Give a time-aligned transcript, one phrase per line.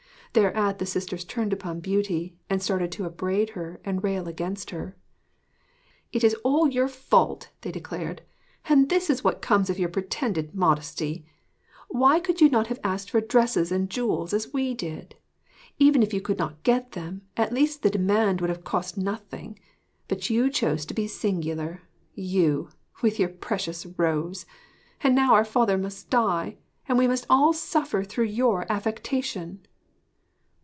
[0.33, 3.51] Thereat the sisters turned upon Beauty and started to upbraid
[3.83, 4.95] and rail against her.
[6.13, 8.21] 'It is all your fault,' they declared;
[8.69, 11.25] 'and this is what comes of your pretended modesty!
[11.89, 15.15] Why could you not have asked for dresses and jewels as we did?
[15.79, 19.59] Even if you could not get them, at least the demand would have cost nothing.
[20.07, 21.81] But you chose to be singular
[22.15, 22.69] you,
[23.01, 24.45] with your precious rose!
[25.01, 26.55] and now our father must die,
[26.87, 29.67] and we must all suffer through your affectation!'